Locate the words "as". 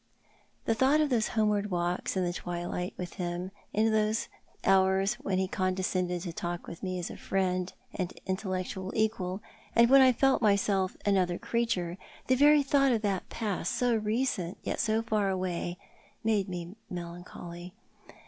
6.97-7.11